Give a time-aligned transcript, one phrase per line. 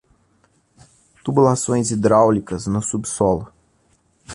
[1.23, 3.53] Tubulações hidráulicas no subsolo